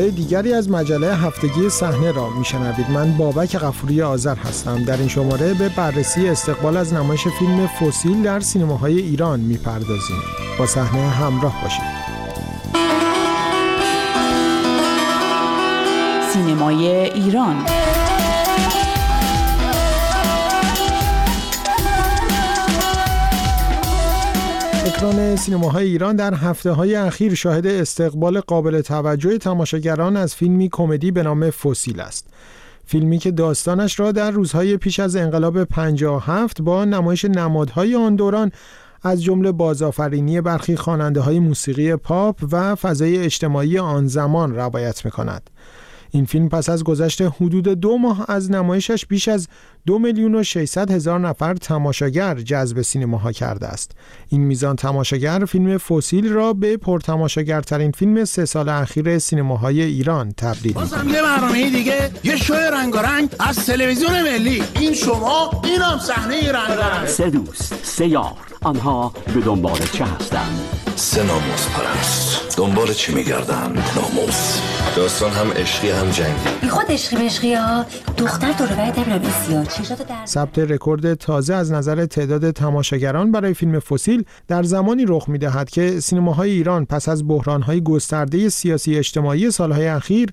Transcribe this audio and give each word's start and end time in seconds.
دیگری 0.00 0.54
از 0.54 0.70
مجله 0.70 1.14
هفتگی 1.14 1.70
صحنه 1.70 2.12
را 2.12 2.30
میشنوید. 2.30 2.90
من 2.90 3.16
بابک 3.16 3.56
غفوری 3.56 4.02
آذر 4.02 4.34
هستم. 4.34 4.84
در 4.84 4.96
این 4.96 5.08
شماره 5.08 5.54
به 5.54 5.68
بررسی 5.68 6.28
استقبال 6.28 6.76
از 6.76 6.94
نمایش 6.94 7.28
فیلم 7.38 7.66
فسیل 7.66 8.22
در 8.22 8.40
سینماهای 8.40 9.00
ایران 9.00 9.40
می‌پردازیم. 9.40 10.22
با 10.58 10.66
صحنه 10.66 11.00
همراه 11.00 11.62
باشید. 11.62 11.96
سینمای 16.32 16.86
ایران 16.88 17.85
سینماهای 25.36 25.86
ایران 25.86 26.16
در 26.16 26.34
هفته 26.34 26.70
های 26.70 26.94
اخیر 26.94 27.34
شاهد 27.34 27.66
استقبال 27.66 28.40
قابل 28.40 28.80
توجه 28.80 29.38
تماشاگران 29.38 30.16
از 30.16 30.34
فیلمی 30.34 30.68
کمدی 30.72 31.10
به 31.10 31.22
نام 31.22 31.50
فسیل 31.50 32.00
است. 32.00 32.26
فیلمی 32.84 33.18
که 33.18 33.30
داستانش 33.30 34.00
را 34.00 34.12
در 34.12 34.30
روزهای 34.30 34.76
پیش 34.76 35.00
از 35.00 35.16
انقلاب 35.16 35.64
57 35.64 36.62
با 36.62 36.84
نمایش 36.84 37.24
نمادهای 37.24 37.94
آن 37.94 38.16
دوران 38.16 38.52
از 39.02 39.22
جمله 39.22 39.52
بازآفرینی 39.52 40.40
برخی 40.40 40.76
خواننده 40.76 41.20
های 41.20 41.38
موسیقی 41.38 41.96
پاپ 41.96 42.44
و 42.52 42.74
فضای 42.74 43.18
اجتماعی 43.18 43.78
آن 43.78 44.06
زمان 44.06 44.54
روایت 44.54 45.04
می 45.04 45.10
کند. 45.10 45.50
این 46.10 46.24
فیلم 46.24 46.48
پس 46.48 46.68
از 46.68 46.84
گذشت 46.84 47.22
حدود 47.22 47.68
دو 47.68 47.98
ماه 47.98 48.24
از 48.28 48.50
نمایشش 48.50 49.06
بیش 49.06 49.28
از 49.28 49.48
دو 49.86 49.98
میلیون 49.98 50.34
و 50.34 50.42
600 50.42 50.90
هزار 50.90 51.20
نفر 51.20 51.54
تماشاگر 51.54 52.34
جذب 52.34 52.82
سینماها 52.82 53.32
کرده 53.32 53.66
است. 53.66 53.90
این 54.28 54.40
میزان 54.40 54.76
تماشاگر 54.76 55.44
فیلم 55.44 55.78
فسیل 55.78 56.32
را 56.32 56.52
به 56.52 56.76
پرتماشاگرترین 56.76 57.90
فیلم 57.90 58.24
سه 58.24 58.44
سال 58.44 58.68
اخیر 58.68 59.18
سینماهای 59.18 59.82
ایران 59.82 60.32
تبدیل 60.32 60.72
بازم 60.72 61.08
یه 61.08 61.22
برنامه 61.22 61.70
دیگه 61.70 62.10
یه 62.24 62.36
شو 62.36 62.54
رنگارنگ 62.54 63.28
از 63.40 63.66
تلویزیون 63.66 64.22
ملی. 64.22 64.62
این 64.74 64.94
شما 64.94 65.50
اینم 65.64 65.98
صحنه 65.98 66.52
رنگارنگ. 66.52 67.06
سه 67.06 67.30
دوست 67.30 67.74
سه 67.82 68.06
یار 68.06 68.32
آنها 68.62 69.12
به 69.34 69.40
دنبال 69.40 69.78
چه 69.92 70.04
هستند؟ 70.04 70.60
سه 70.96 71.22
ناموس 71.22 71.68
پرست. 71.68 72.56
دنبال 72.58 72.92
چی 72.92 73.14
میگردن 73.14 73.72
ناموس. 73.96 74.60
داستان 74.96 75.30
هم 75.30 75.50
عشقی 75.52 75.90
هم 75.90 76.10
جنگی. 76.10 76.50
بی 76.60 76.68
خود 76.68 76.84
عشقی 76.88 77.16
مشقی 77.16 77.54
ها 77.54 77.86
دختر 78.18 78.52
دور 78.52 78.66
باید 78.66 78.98
نمی‌دونم 78.98 79.64
ثبت 80.26 80.58
رکورد 80.58 81.14
تازه 81.14 81.54
از 81.54 81.72
نظر 81.72 82.06
تعداد 82.06 82.50
تماشاگران 82.50 83.32
برای 83.32 83.54
فیلم 83.54 83.78
فسیل 83.78 84.24
در 84.48 84.62
زمانی 84.62 85.04
رخ 85.08 85.28
می‌دهد 85.28 85.70
که 85.70 86.00
سینماهای 86.00 86.50
ایران 86.50 86.84
پس 86.84 87.08
از 87.08 87.28
بحرانهای 87.28 87.82
گسترده 87.82 88.48
سیاسی 88.48 88.98
اجتماعی 88.98 89.50
سالهای 89.50 89.86
اخیر 89.86 90.30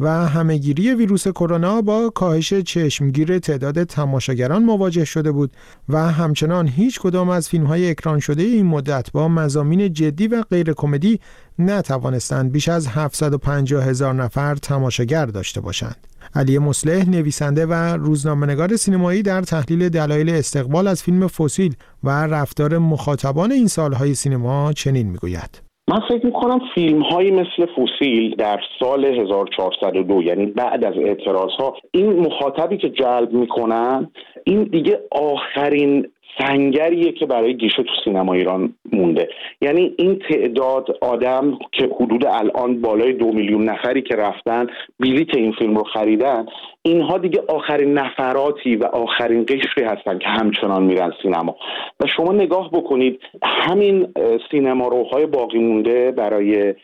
و 0.00 0.08
همهگیری 0.10 0.94
ویروس 0.94 1.28
کرونا 1.28 1.82
با 1.82 2.10
کاهش 2.10 2.54
چشمگیر 2.54 3.38
تعداد 3.38 3.84
تماشاگران 3.84 4.62
مواجه 4.64 5.04
شده 5.04 5.32
بود 5.32 5.50
و 5.88 5.98
همچنان 6.12 6.68
هیچ 6.68 7.00
کدام 7.00 7.28
از 7.28 7.48
فیلم 7.48 7.66
های 7.66 7.90
اکران 7.90 8.20
شده 8.20 8.42
این 8.42 8.66
مدت 8.66 9.12
با 9.12 9.28
مزامین 9.28 9.92
جدی 9.92 10.26
و 10.26 10.42
غیر 10.42 10.72
کمدی 10.72 11.20
نتوانستند 11.58 12.52
بیش 12.52 12.68
از 12.68 12.86
750 12.86 13.84
هزار 13.84 14.14
نفر 14.14 14.54
تماشاگر 14.54 15.26
داشته 15.26 15.60
باشند. 15.60 16.13
علی 16.36 16.58
مصلح 16.58 17.10
نویسنده 17.10 17.66
و 17.66 17.72
روزنامه‌نگار 17.96 18.68
سینمایی 18.68 19.22
در 19.22 19.40
تحلیل 19.40 19.88
دلایل 19.88 20.30
استقبال 20.30 20.88
از 20.88 21.02
فیلم 21.02 21.26
فسیل 21.26 21.74
و 22.04 22.08
رفتار 22.10 22.78
مخاطبان 22.78 23.52
این 23.52 23.66
سالهای 23.66 24.14
سینما 24.14 24.72
چنین 24.72 25.06
می‌گوید. 25.06 25.62
من 25.90 26.00
فکر 26.08 26.26
می‌کنم 26.26 26.60
فیلم 26.74 27.02
هایی 27.02 27.30
مثل 27.30 27.66
فوسیل 27.76 28.34
در 28.36 28.60
سال 28.80 29.04
1402 29.04 30.22
یعنی 30.22 30.46
بعد 30.46 30.84
از 30.84 30.94
اعتراض 31.06 31.50
ها 31.58 31.76
این 31.90 32.12
مخاطبی 32.12 32.76
که 32.76 32.90
جلب 32.90 33.32
می‌کنن 33.32 34.10
این 34.44 34.62
دیگه 34.62 35.00
آخرین 35.10 36.06
سنگریه 36.38 37.12
که 37.12 37.26
برای 37.26 37.56
گیشه 37.56 37.82
تو 37.82 37.92
سینما 38.04 38.32
ایران 38.32 38.74
مونده. 38.92 39.28
یعنی 39.60 39.94
این 39.98 40.18
تعداد 40.18 40.98
آدم 41.00 41.58
که 41.72 41.88
حدود 42.00 42.26
الان 42.26 42.80
بالای 42.80 43.12
دو 43.12 43.32
میلیون 43.32 43.64
نفری 43.64 44.02
که 44.02 44.16
رفتن 44.16 44.66
بلیت 45.00 45.36
این 45.36 45.52
فیلم 45.52 45.76
رو 45.76 45.84
خریدن 45.84 46.46
اینها 46.82 47.18
دیگه 47.18 47.42
آخرین 47.48 47.98
نفراتی 47.98 48.76
و 48.76 48.84
آخرین 48.84 49.44
قشری 49.44 49.84
هستن 49.84 50.18
که 50.18 50.28
همچنان 50.28 50.82
میرن 50.82 51.12
سینما. 51.22 51.56
و 52.00 52.06
شما 52.06 52.32
نگاه 52.32 52.70
بکنید 52.70 53.20
همین 53.42 54.14
سینما 54.50 54.88
روهای 54.88 55.26
باقی 55.26 55.58
مونده 55.58 56.10
برای 56.10 56.74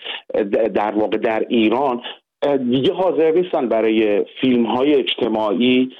در 0.74 0.90
واقع 0.90 1.16
در 1.16 1.44
ایران 1.48 2.02
دیگه 2.70 2.92
حاضر 2.92 3.30
نیستن 3.30 3.68
برای 3.68 4.24
فیلم 4.40 4.66
های 4.66 4.94
اجتماعی 4.94 5.92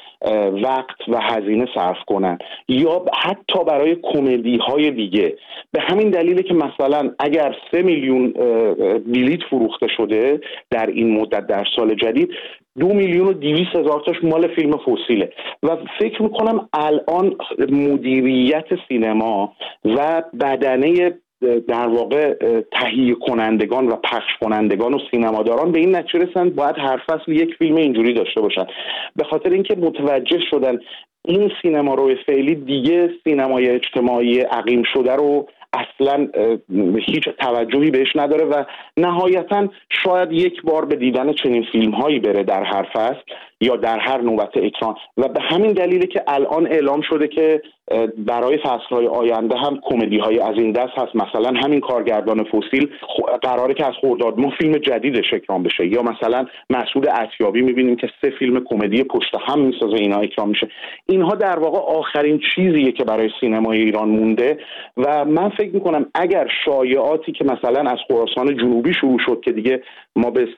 وقت 0.63 1.09
و 1.09 1.21
هزینه 1.21 1.69
صرف 1.75 2.05
کنن. 2.07 2.39
یا 2.69 3.05
حتی 3.25 3.65
برای 3.67 3.97
کمدی 4.03 4.57
های 4.57 4.91
دیگه. 4.91 5.37
به 5.73 5.81
همین 5.81 6.11
دلیله 6.11 6.43
که 6.43 6.55
مثلا 6.55 7.15
اگر 7.19 7.57
سه 7.71 7.83
میلیون 7.83 8.33
بلیت 9.07 9.43
فروخته 9.51 9.87
شده 9.97 10.41
در 10.71 10.87
این 10.87 11.21
مدت 11.21 11.47
در 11.47 11.65
سال 11.77 11.95
جدید 11.95 12.31
دو 12.79 12.89
میلیون 12.89 13.27
و 13.27 13.33
دیویس 13.33 13.69
هزار 13.69 14.03
تاش 14.07 14.17
مال 14.23 14.49
فیلم 14.49 14.77
فسیله. 14.77 15.33
و 15.63 15.77
فکر 15.99 16.23
می‌کنم 16.23 16.69
الان 16.73 17.37
مدیریت 17.69 18.67
سینما 18.89 19.53
و 19.85 20.23
بدنه 20.41 21.15
در 21.69 21.87
واقع 21.87 22.35
تهیه 22.73 23.15
کنندگان 23.15 23.89
و 23.89 23.97
پخش 23.97 24.37
کنندگان 24.41 24.95
و 24.95 24.99
سینماداران 25.11 25.73
به 25.73 25.79
این 25.79 25.97
نتیجه 25.97 26.19
رسن 26.19 26.51
باید 26.51 26.77
هر 26.79 27.03
فصل 27.07 27.33
یک 27.33 27.55
فیلم 27.55 27.77
اینجوری 27.77 28.15
داشته 28.15 28.41
باشن. 28.41 28.67
به 29.17 29.25
خاطر 29.25 29.51
اینکه 29.51 29.77
متوجه 29.77 30.39
شدن 30.51 30.79
این 31.25 31.51
سینما 31.63 31.95
روی 31.95 32.17
فعلی 32.27 32.55
دیگه 32.55 33.11
سینمای 33.25 33.69
اجتماعی 33.69 34.41
عقیم 34.41 34.83
شده 34.93 35.17
رو 35.17 35.49
اصلا 35.73 36.29
هیچ 37.07 37.29
توجهی 37.29 37.91
بهش 37.91 38.17
نداره 38.17 38.45
و 38.45 38.65
نهایتا 38.97 39.69
شاید 40.05 40.33
یک 40.33 40.63
بار 40.63 40.85
به 40.85 40.97
دیدن 40.97 41.33
چنین 41.33 41.67
فیلم 41.73 41.91
هایی 41.91 42.19
بره 42.19 42.43
در 42.43 42.65
هر 42.65 42.83
فصل 42.93 43.21
یا 43.61 43.77
در 43.77 43.99
هر 43.99 44.21
نوبت 44.21 44.57
اکران. 44.57 44.95
و 45.17 45.29
به 45.29 45.41
همین 45.41 45.73
دلیله 45.73 46.07
که 46.07 46.23
الان 46.27 46.67
اعلام 46.67 47.01
شده 47.01 47.29
که 47.29 47.63
برای 48.19 48.59
فصلهای 48.59 49.07
آینده 49.07 49.57
هم 49.57 49.81
کمدی 49.83 50.19
های 50.19 50.39
از 50.39 50.55
این 50.57 50.73
دست 50.73 50.93
هست. 50.99 51.17
مثلا 51.17 51.61
همین 51.65 51.81
کارگردان 51.81 52.45
فسیل 52.45 52.89
قراره 53.43 53.75
که 53.75 53.87
از 53.87 53.95
خورداد 54.01 54.39
ما 54.39 54.51
فیلم 54.61 54.73
جدیدش 54.73 55.35
اکرام 55.35 55.63
بشه. 55.63 55.87
یا 55.87 56.03
مثلا 56.03 56.47
مسعود 56.71 57.09
اتیابی 57.09 57.63
می‌بینیم 57.63 57.97
که 57.97 58.09
سه 58.21 58.31
فیلم 58.39 58.65
کمدی 58.65 59.05
پشت 59.05 59.35
هم 59.47 59.61
می‌سازه 59.61 59.97
اینا 59.97 60.17
اکرام 60.17 60.49
میشه. 60.49 60.69
اینها 61.07 61.35
در 61.35 61.59
واقع 61.59 61.79
آخرین 61.79 62.41
چیزیه 62.55 62.93
که 62.93 63.05
برای 63.05 63.31
سینمای 63.41 63.79
ایران 63.79 64.09
مونده 64.09 64.59
و 64.97 65.25
من 65.25 65.49
فکر 65.49 65.71
می‌کنم 65.75 66.07
اگر 66.15 66.49
شایعاتی 66.65 67.33
که 67.33 67.45
مثلا 67.45 67.91
از 67.91 67.99
خراسان 68.09 68.57
جنوبی 68.57 68.93
شروع 68.95 69.19
شد 69.27 69.41
که 69.45 69.53
دیگه 69.53 69.83
ما 70.17 70.31
به 70.31 70.49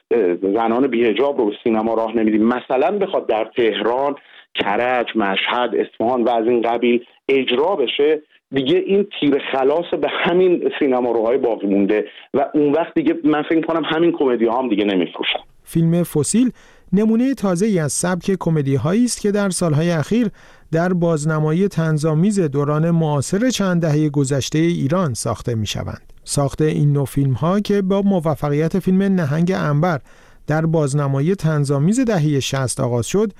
زنان 0.43 0.87
بیهجاب 0.87 1.39
رو 1.39 1.47
به 1.47 1.53
سینما 1.65 1.95
راه 1.95 2.17
نمیدیم 2.17 2.45
مثلا 2.45 2.99
بخواد 2.99 3.27
در 3.27 3.51
تهران 3.57 4.15
کرج 4.55 5.07
مشهد 5.15 5.71
اصفهان 5.75 6.25
و 6.25 6.31
از 6.31 6.47
این 6.47 6.63
قبیل 6.63 7.05
اجرا 7.29 7.77
بشه 7.77 8.23
دیگه 8.55 8.77
این 8.77 9.07
تیر 9.21 9.43
خلاص 9.53 9.95
به 10.01 10.09
همین 10.11 10.71
سینما 10.79 11.11
روهای 11.11 11.39
باقی 11.39 11.67
مونده 11.67 12.05
و 12.35 12.47
اون 12.55 12.73
وقت 12.73 12.95
دیگه 12.95 13.15
من 13.25 13.43
فکر 13.43 13.61
کنم 13.61 13.83
همین 13.85 14.13
کمدی 14.13 14.47
هم 14.47 14.69
دیگه 14.69 14.85
نمیفروشن 14.85 15.39
فیلم 15.65 16.03
فسیل 16.03 16.51
نمونه 16.93 17.35
تازه 17.35 17.67
ای 17.67 17.79
از 17.79 17.93
سبک 17.93 18.37
کمدی 18.41 18.75
هایی 18.75 19.05
است 19.05 19.21
که 19.21 19.31
در 19.31 19.51
سالهای 19.51 19.91
اخیر 19.91 20.29
در 20.73 20.93
بازنمایی 20.93 21.69
تنظامیز 21.69 22.41
دوران 22.41 22.91
معاصر 22.91 23.51
چند 23.51 23.83
دهه 23.83 24.09
گذشته 24.09 24.59
ایران 24.59 25.15
ساخته 25.15 25.55
می 25.55 25.67
شوند. 25.67 26.13
ساخته 26.25 26.65
این 26.65 26.93
نوع 26.93 27.07
فیلم 27.07 27.33
ها 27.33 27.61
که 27.61 27.83
با 27.83 28.03
موفقیت 28.03 28.79
فیلم 28.79 29.03
نهنگ 29.03 29.53
انبر 29.57 30.01
در 30.47 30.67
بازنمایی 30.67 31.35
تنظامیز 31.35 32.01
دهه 32.01 32.41
60 32.41 32.81
آغاز 32.81 33.07
شد 33.07 33.33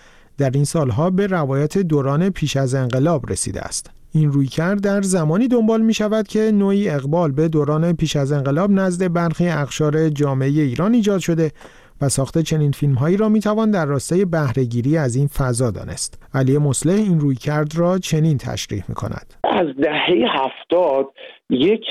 در 0.43 0.51
این 0.51 0.65
سالها 0.65 1.11
به 1.11 1.27
روایت 1.27 1.79
دوران 1.79 2.31
پیش 2.31 2.57
از 2.57 2.75
انقلاب 2.75 3.31
رسیده 3.31 3.61
است. 3.61 3.91
این 4.13 4.33
رویکرد 4.33 4.81
در 4.81 5.03
زمانی 5.03 5.49
دنبال 5.49 5.83
می 5.83 5.95
شود 5.95 6.29
که 6.29 6.53
نوعی 6.53 6.89
اقبال 6.89 7.33
به 7.33 7.49
دوران 7.49 7.93
پیش 7.93 8.17
از 8.17 8.33
انقلاب 8.33 8.71
نزد 8.71 9.13
برخی 9.13 9.49
اخشار 9.49 10.09
جامعه 10.09 10.49
ایران 10.49 10.95
ایجاد 10.95 11.21
شده 11.21 11.53
و 12.03 12.09
ساخت 12.09 12.39
چنین 12.39 12.71
فیلم 12.71 12.95
هایی 12.95 13.17
را 13.17 13.29
می 13.29 13.41
توان 13.41 13.71
در 13.71 13.87
راستای 13.87 14.25
بهرهگیری 14.25 14.97
از 14.97 15.17
این 15.17 15.27
فضا 15.27 15.71
دانست. 15.71 16.29
علی 16.35 16.59
مصلح 16.59 16.95
این 16.95 17.21
رویکرد 17.21 17.73
را 17.77 17.99
چنین 17.99 18.39
تشریح 18.39 18.85
می 18.89 18.95
کند. 18.95 19.35
از 19.45 19.67
دهه 19.83 20.27
هفتاد 20.31 21.07
یک 21.51 21.85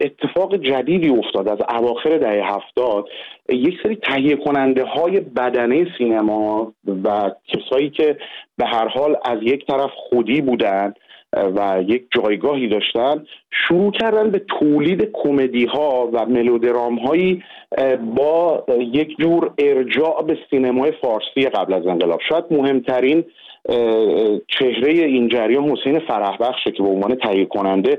اتفاق 0.00 0.56
جدیدی 0.56 1.08
افتاد 1.08 1.48
از 1.48 1.58
اواخر 1.68 2.18
دهه 2.18 2.42
هفتاد 2.44 3.04
یک 3.48 3.74
سری 3.82 3.96
تهیه 3.96 4.36
کننده 4.36 4.84
های 4.84 5.20
بدنه 5.20 5.86
سینما 5.98 6.72
و 7.04 7.30
کسایی 7.48 7.90
که 7.90 8.16
به 8.56 8.66
هر 8.66 8.88
حال 8.88 9.16
از 9.24 9.38
یک 9.42 9.66
طرف 9.66 9.90
خودی 9.96 10.40
بودند 10.40 10.96
و 11.36 11.82
یک 11.86 12.06
جایگاهی 12.10 12.68
داشتن 12.68 13.26
شروع 13.50 13.92
کردن 13.92 14.30
به 14.30 14.38
تولید 14.38 15.10
کمدی 15.12 15.64
ها 15.64 16.10
و 16.12 16.26
ملودرام 16.26 16.98
هایی 16.98 17.42
با 18.14 18.64
یک 18.78 19.16
جور 19.18 19.50
ارجاع 19.58 20.22
به 20.22 20.38
سینمای 20.50 20.92
فارسی 21.02 21.48
قبل 21.48 21.74
از 21.74 21.86
انقلاب. 21.86 22.20
شاید 22.28 22.44
مهمترین 22.50 23.24
چهره 24.48 24.92
این 24.92 25.28
جریان 25.28 25.64
حسین 25.64 25.98
فرحبخشه 25.98 26.70
که 26.70 26.82
به 26.82 26.88
عنوان 26.88 27.14
تهیه 27.14 27.44
کننده 27.44 27.98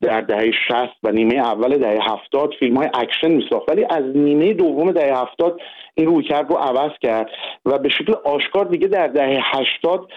در 0.00 0.20
دهه 0.20 0.50
60 0.68 0.76
و 1.02 1.12
نیمه 1.12 1.34
اول 1.34 1.78
دهه 1.78 2.12
70 2.12 2.54
فیلم 2.58 2.76
های 2.76 2.88
اکشن 2.94 3.30
میساخت. 3.30 3.68
ولی 3.68 3.86
از 3.90 4.04
نیمه 4.14 4.52
دوم 4.52 4.92
دهه 4.92 5.20
70 5.20 5.60
این 5.94 6.06
رویکرد 6.06 6.50
رو 6.50 6.56
عوض 6.56 6.90
کرد 7.02 7.30
و 7.64 7.78
به 7.78 7.88
شکل 7.88 8.14
آشکار 8.24 8.64
دیگه 8.64 8.88
در 8.88 9.06
دهه 9.06 9.40
80 9.44 10.08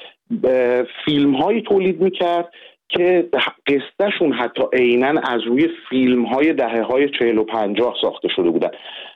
فیلم 1.06 1.36
هایی 1.36 1.62
تولید 1.62 2.02
می‌کرد 2.02 2.50
که 2.90 3.30
قصهشون 3.68 4.34
حتی 4.34 4.64
عینا 4.74 5.22
از 5.24 5.42
روی 5.42 5.70
فیلم 5.90 6.26
های 6.26 6.54
دهه 6.54 6.82
های 6.82 7.10
چهل 7.10 7.38
و 7.38 7.44
پنجاه 7.44 7.96
ساخته 8.02 8.28
شده 8.28 8.50
بودن. 8.50 8.70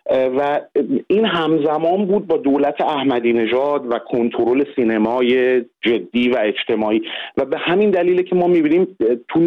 و 0.09 0.61
این 1.07 1.25
همزمان 1.25 2.05
بود 2.05 2.27
با 2.27 2.37
دولت 2.37 2.81
احمدی 2.81 3.33
نژاد 3.33 3.93
و 3.93 3.99
کنترل 3.99 4.63
سینمای 4.75 5.61
جدی 5.81 6.29
و 6.29 6.37
اجتماعی. 6.41 7.01
و 7.37 7.45
به 7.45 7.57
همین 7.57 7.89
دلیل 7.91 8.21
که 8.21 8.35
ما 8.35 8.47
می‌بینیم 8.47 8.97
تو 9.27 9.39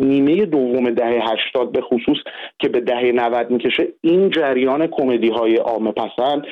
نیمه 0.00 0.46
دوم 0.46 0.90
دهه 0.90 1.22
هشتاد 1.32 1.72
به 1.72 1.80
خصوص 1.80 2.18
که 2.58 2.68
به 2.68 2.80
دهه 2.80 3.12
90 3.14 3.50
می‌کشه 3.50 3.88
این 4.00 4.30
جریان 4.30 4.86
کمدی 4.86 5.28
های 5.28 5.56
عامه 5.56 5.92
پسند 5.92 6.46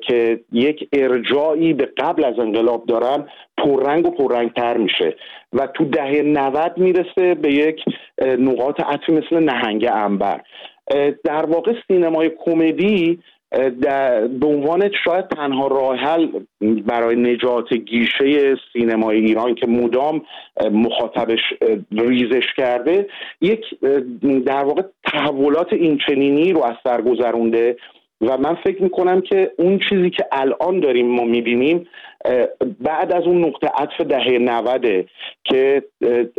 که 0.00 0.40
یک 0.52 0.88
ارجایی 0.92 1.72
به 1.72 1.88
قبل 1.96 2.24
از 2.24 2.38
انقلاب 2.38 2.86
دارن 2.86 3.28
پررنگ 3.58 4.06
و 4.06 4.10
پررنگتر 4.10 4.76
میشه. 4.76 5.16
و 5.52 5.66
تو 5.66 5.84
دهه 5.84 6.22
90 6.22 6.72
می‌رسه 6.76 7.34
به 7.34 7.52
یک 7.52 7.84
نقاط 8.38 8.80
عطفی 8.80 9.12
مثل 9.12 9.38
نهنگ 9.38 9.88
انبر. 9.92 10.40
در 11.24 11.46
واقع 11.46 11.72
سینمای 11.88 12.30
کمدی 12.44 13.18
به 14.40 14.46
عنوان 14.46 14.90
شاید 15.04 15.28
تنها 15.28 15.66
راه 15.66 15.96
حل 15.96 16.28
برای 16.60 17.16
نجات 17.16 17.74
گیشه 17.74 18.56
سینمای 18.72 19.16
ایران 19.16 19.54
که 19.54 19.66
مدام 19.66 20.22
مخاطبش 20.72 21.40
ریزش 21.92 22.46
کرده 22.56 23.08
یک 23.40 23.60
در 24.46 24.64
واقع 24.64 24.82
تحولات 25.04 25.72
اینچنینی 25.72 26.52
رو 26.52 26.64
از 26.64 26.74
سر 26.84 27.02
گذرونده 27.02 27.76
و 28.20 28.38
من 28.38 28.54
فکر 28.54 28.82
می‌کنم 28.82 29.20
که 29.20 29.52
اون 29.58 29.80
چیزی 29.88 30.10
که 30.10 30.26
الان 30.32 30.80
داریم 30.80 31.06
ما 31.06 31.24
می‌بینیم 31.24 31.88
بعد 32.80 33.12
از 33.12 33.24
اون 33.24 33.44
نقطه 33.44 33.66
عطف 33.66 34.00
دهه 34.00 34.38
90 34.38 35.06
که 35.44 35.82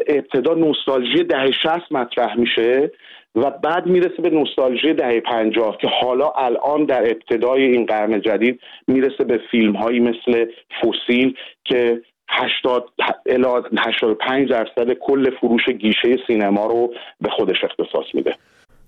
ابتدا 0.07 0.53
نوستالژی 0.53 1.23
دهه 1.23 1.51
60 1.51 1.91
مطرح 1.91 2.39
میشه 2.39 2.91
و 3.35 3.51
بعد 3.51 3.85
می‌رسه 3.85 4.21
به 4.21 4.29
نوستالژی 4.29 4.93
دهه 4.93 5.19
پنجاه 5.19 5.77
که 5.77 5.87
حالا 5.87 6.29
الان 6.29 6.85
در 6.85 7.01
ابتدای 7.01 7.63
این 7.63 7.85
قرن 7.85 8.21
جدید 8.21 8.59
می‌رسه 8.87 9.23
به 9.23 9.39
فیلم 9.51 9.75
هایی 9.75 9.99
مثل 9.99 10.45
فوسیل 10.81 11.35
که 11.63 12.01
80 12.29 12.89
الی 13.25 13.45
85 13.77 14.49
درصد 14.49 14.93
کل 14.93 15.29
فروش 15.29 15.69
گیشه 15.69 16.17
سینما 16.27 16.65
رو 16.65 16.93
به 17.21 17.29
خودش 17.29 17.63
اختصاص 17.63 18.05
میده. 18.13 18.35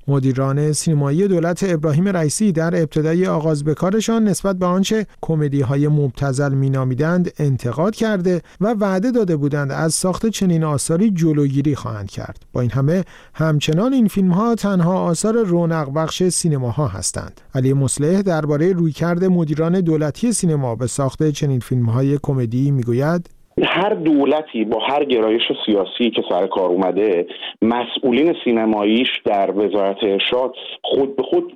مدیران 0.07 0.73
سینمایی 0.73 1.27
دولت 1.27 1.63
ابراهیم 1.63 2.07
رئیسی 2.07 2.51
در 2.51 2.75
ابتدای 2.75 3.27
آغاز 3.27 3.63
به 3.63 3.73
کارشان 3.73 4.23
نسبت 4.23 4.55
به 4.55 4.65
آنچه 4.65 5.07
کمدی 5.21 5.61
های 5.61 5.87
مبتزل 5.87 6.53
مینامیدند 6.53 7.31
انتقاد 7.39 7.95
کرده 7.95 8.41
و 8.61 8.73
وعده 8.73 9.11
داده 9.11 9.35
بودند 9.35 9.71
از 9.71 9.93
ساخت 9.93 10.25
چنین 10.25 10.63
آثاری 10.63 11.11
جلوگیری 11.11 11.75
خواهند 11.75 12.09
کرد. 12.09 12.45
با 12.53 12.61
این 12.61 12.71
همه 12.71 13.03
همچنان 13.33 13.93
این 13.93 14.07
فیلم 14.07 14.31
ها 14.31 14.55
تنها 14.55 14.99
آثار 14.99 15.43
رونق 15.43 15.93
بخش 15.93 16.23
سینماها 16.23 16.87
هستند. 16.87 17.41
علی 17.55 17.73
مصلح 17.73 18.21
درباره 18.21 18.73
رویکرد 18.73 19.25
مدیران 19.25 19.81
دولتی 19.81 20.33
سینما 20.33 20.75
به 20.75 20.87
ساخت 20.87 21.29
چنین 21.29 21.59
فیلم 21.59 21.85
های 21.85 22.19
کمدی 22.23 22.71
می‌گوید 22.71 23.29
هر 23.63 23.89
دولتی 23.89 24.65
با 24.65 24.79
هر 24.79 25.03
گرایش 25.03 25.41
سیاسی 25.65 26.09
که 26.09 26.23
سر 26.29 26.47
کار 26.47 26.69
اومده 26.69 27.27
مسئولین 27.61 28.35
سینماییش 28.43 29.07
در 29.25 29.51
وزارت 29.51 30.03
ارشاد 30.03 30.55
خود 30.81 31.15
به 31.15 31.23
خود 31.23 31.53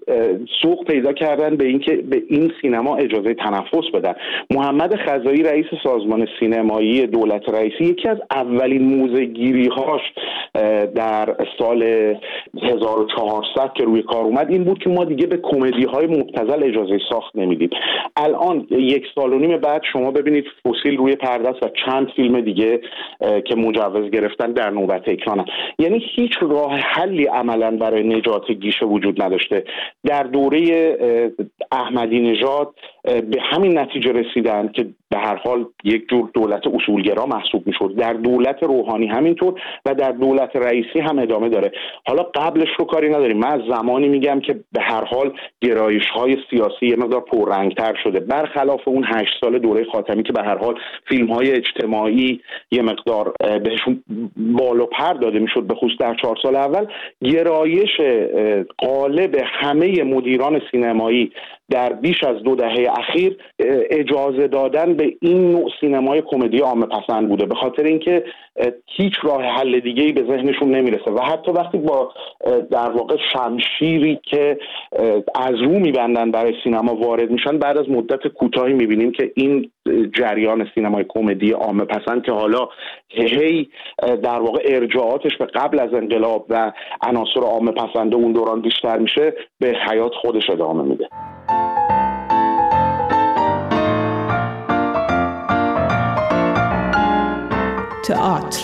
سوق 0.61 0.83
پیدا 0.85 1.13
کردن 1.13 1.55
به 1.55 1.65
اینکه 1.65 1.95
به 1.95 2.23
این 2.29 2.51
سینما 2.61 2.95
اجازه 2.95 3.33
تنفس 3.33 3.91
بدن. 3.93 4.13
محمد 4.49 4.95
خزایی 4.95 5.43
رئیس 5.43 5.65
سازمان 5.83 6.27
سینمایی 6.39 7.07
دولت 7.07 7.49
رئیسی 7.49 7.83
یکی 7.83 8.07
از 8.07 8.17
اولین 8.31 8.95
موزگیری 8.95 9.67
هاش 9.67 10.01
در 10.95 11.35
سال 11.59 11.83
1400 12.61 13.73
که 13.73 13.83
روی 13.83 14.01
کار 14.01 14.23
اومد 14.23 14.51
این 14.51 14.63
بود 14.63 14.79
که 14.79 14.89
ما 14.89 15.05
دیگه 15.05 15.27
به 15.27 15.37
کمدی 15.37 15.85
های 15.85 16.07
مبتزل 16.07 16.63
اجازه 16.63 16.99
ساخت 17.09 17.35
نمیدیم. 17.35 17.69
الان 18.15 18.67
یک 18.69 19.03
سال 19.15 19.33
و 19.33 19.39
نیم 19.39 19.57
بعد 19.57 19.81
شما 19.93 20.11
ببینید 20.11 20.45
فسیل 20.63 20.97
روی 20.97 21.15
پرده 21.15 21.49
و 21.49 21.69
چند 21.89 22.07
فیلم 22.15 22.41
دیگه 22.41 22.81
که 23.19 23.55
مجوز 23.55 24.11
گرفتن 24.11 24.51
در 24.51 24.69
نوبت 24.69 25.07
اکرانن. 25.07 25.45
یعنی 25.79 26.05
هیچ 26.15 26.31
راه 26.41 26.71
حلی 26.77 27.25
عملا 27.25 27.71
برای 27.71 28.03
نجات 28.03 28.51
گیشه 28.51 28.85
وجود 28.85 29.23
نداشته. 29.23 29.63
در 30.05 30.23
دوره 30.23 30.97
احمدی 31.71 32.19
نژاد 32.19 32.75
به 33.03 33.41
همین 33.51 33.77
نتیجه 33.77 34.11
رسیدن 34.11 34.67
که 34.67 34.87
به 35.09 35.17
هر 35.17 35.35
حال 35.35 35.65
یک 35.83 36.09
جور 36.09 36.29
دولت 36.33 36.67
اصولگرا 36.67 37.25
محسوب 37.25 37.67
می‌شد. 37.67 37.95
در 37.97 38.13
دولت 38.13 38.63
روحانی 38.63 39.07
همینطور 39.07 39.61
و 39.85 39.93
در 39.93 40.11
دولت 40.11 40.55
رئیسی 40.55 40.99
هم 40.99 41.19
ادامه 41.19 41.49
داره. 41.49 41.71
حالا 42.07 42.23
قبلش 42.23 42.69
رو 42.79 42.85
کاری 42.85 43.09
نداریم. 43.09 43.37
من 43.37 43.47
از 43.47 43.61
زمانی 43.69 44.07
میگم 44.07 44.39
که 44.39 44.53
به 44.53 44.81
هر 44.81 45.03
حال 45.03 45.33
گرایش 45.61 46.09
های 46.13 46.37
سیاسی 46.49 46.87
یه 46.87 46.95
مقدار 46.95 47.21
پررنگتر 47.21 47.95
شده. 48.03 48.19
برخلاف 48.19 48.87
اون 48.87 49.03
هشت 49.07 49.33
سال 49.41 49.59
دوره 49.59 49.85
خاتمی 49.91 50.23
که 50.23 50.33
به 50.33 50.43
هر 50.43 50.57
حال 50.57 50.79
فیلم 51.09 51.31
های 51.31 51.51
اجتماعی 51.51 52.41
یه 52.71 52.81
مقدار 52.81 53.33
بهشون 53.39 54.03
بال 54.37 54.85
پر 54.85 55.13
داده 55.13 55.39
می‌شد 55.39 55.63
به 55.63 55.75
خصوص 55.75 55.97
در 55.99 56.15
چهار 56.21 56.37
سال 56.43 56.55
اول 56.55 56.85
گرایش 57.23 58.01
قالب 58.77 59.37
همه 59.45 60.03
مدیران 60.03 60.61
سینمایی 60.71 61.31
در 61.69 61.93
بیش 61.93 62.23
از 62.23 62.43
دو 62.43 62.55
دهه 62.55 62.87
اخیر 62.97 63.37
اجازه 63.89 64.47
دادن 64.47 64.93
به 64.99 65.17
این 65.21 65.51
نوع 65.51 65.69
سینمای 65.81 66.23
کمدی 66.27 66.59
عامه 66.59 66.85
پسند 66.85 67.29
بوده 67.29 67.45
به 67.45 67.55
خاطر 67.55 67.83
اینکه 67.83 68.23
هیچ 68.85 69.13
راه 69.23 69.43
حل 69.43 69.79
دیگه 69.79 70.03
ای 70.03 70.11
به 70.11 70.21
ذهنشون 70.21 70.75
نمی‌رسه 70.75 71.11
و 71.11 71.21
حتی 71.21 71.51
وقتی 71.51 71.77
با 71.77 72.11
در 72.71 72.91
واقع 72.91 73.15
شمشیری 73.33 74.19
که 74.23 74.57
از 75.35 75.55
رو 75.61 75.79
میبندن 75.79 76.31
برای 76.31 76.53
سینما 76.63 76.95
وارد 76.95 77.31
میشن 77.31 77.57
بعد 77.57 77.77
از 77.77 77.89
مدت 77.89 78.27
کوتاهی 78.27 78.73
می‌بینیم 78.73 79.11
که 79.11 79.31
این 79.35 79.71
جریان 80.13 80.67
سینمای 80.75 81.05
کمدی 81.09 81.51
عامه 81.51 81.85
پسند 81.85 82.23
که 82.23 82.31
حالا 82.31 82.67
هی 83.09 83.69
در 83.99 84.39
واقع 84.39 84.61
ارجاعاتش 84.65 85.37
به 85.37 85.45
قبل 85.45 85.79
از 85.79 85.93
انقلاب 85.93 86.45
و 86.49 86.71
عناصر 87.01 87.41
عامه 87.41 87.71
پسنده 87.71 88.15
اون 88.15 88.31
دوران 88.31 88.61
بیشتر 88.61 88.97
میشه 88.97 89.33
به 89.59 89.77
حیات 89.89 90.13
خودش 90.13 90.49
ادامه 90.49 90.83
میده. 90.83 91.09
تئاتر 98.09 98.59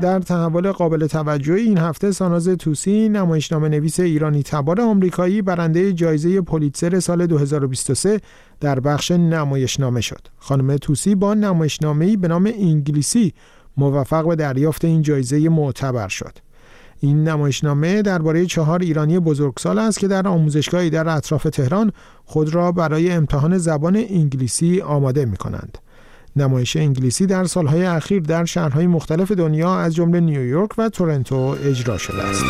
در 0.00 0.20
تحول 0.20 0.72
قابل 0.72 1.06
توجه 1.06 1.54
این 1.54 1.78
هفته 1.78 2.10
ساناز 2.10 2.48
توسی 2.48 3.08
نمایشنامه 3.08 3.68
نویس 3.68 4.00
ایرانی 4.00 4.42
تبار 4.42 4.80
آمریکایی 4.80 5.42
برنده 5.42 5.92
جایزه 5.92 6.40
پولیتسر 6.40 7.00
سال 7.00 7.26
2023 7.26 8.20
در 8.60 8.80
بخش 8.80 9.10
نمایشنامه 9.10 10.00
شد. 10.00 10.28
خانم 10.38 10.76
توسی 10.76 11.14
با 11.14 11.34
نمایشنامه‌ای 11.34 12.16
به 12.16 12.28
نام 12.28 12.46
انگلیسی 12.46 13.34
موفق 13.76 14.28
به 14.28 14.36
دریافت 14.36 14.84
این 14.84 15.02
جایزه 15.02 15.48
معتبر 15.48 16.08
شد. 16.08 16.49
این 17.00 17.28
نمایشنامه 17.28 18.02
درباره 18.02 18.46
چهار 18.46 18.80
ایرانی 18.80 19.18
بزرگسال 19.18 19.78
است 19.78 19.98
که 19.98 20.08
در 20.08 20.28
آموزشگاهی 20.28 20.90
در 20.90 21.08
اطراف 21.08 21.42
تهران 21.42 21.92
خود 22.24 22.54
را 22.54 22.72
برای 22.72 23.10
امتحان 23.10 23.58
زبان 23.58 23.96
انگلیسی 23.96 24.80
آماده 24.80 25.24
می 25.24 25.36
کنند. 25.36 25.78
نمایش 26.36 26.76
انگلیسی 26.76 27.26
در 27.26 27.44
سالهای 27.44 27.84
اخیر 27.84 28.22
در 28.22 28.44
شهرهای 28.44 28.86
مختلف 28.86 29.32
دنیا 29.32 29.78
از 29.78 29.94
جمله 29.94 30.20
نیویورک 30.20 30.70
و 30.78 30.88
تورنتو 30.88 31.36
اجرا 31.36 31.98
شده 31.98 32.22
است. 32.22 32.44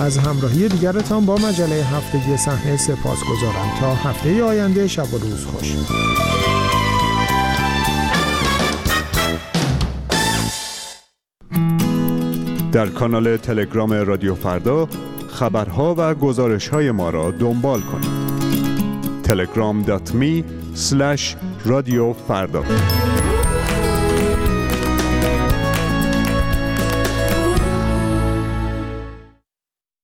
از 0.00 0.18
همراهی 0.18 0.68
دیگرتان 0.68 1.26
با 1.26 1.34
مجله 1.34 1.84
هفتگی 1.84 2.36
صحنه 2.36 2.76
سپاس 2.76 3.18
گذارم 3.18 3.80
تا 3.80 3.94
هفته 3.94 4.42
آینده 4.42 4.88
شب 4.88 5.14
و 5.14 5.18
روز 5.18 5.44
خوش. 5.44 5.74
در 12.72 12.86
کانال 12.86 13.36
تلگرام 13.36 13.92
رادیو 13.92 14.34
فردا 14.34 14.88
خبرها 15.28 15.94
و 15.98 16.14
گزارش 16.14 16.68
های 16.68 16.90
ما 16.90 17.10
را 17.10 17.30
دنبال 17.30 17.80
کنید. 17.80 18.28
telegram.me 19.24 20.44
رادیو 21.64 22.12
فردا 22.12 22.62